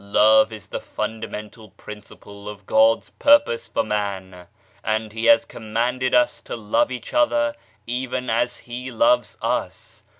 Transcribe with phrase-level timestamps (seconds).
[0.03, 4.47] Love is the fundamental principle of God's purpose for man,
[4.83, 7.53] and He has commanded us to love each other
[7.85, 10.03] even as He loves us.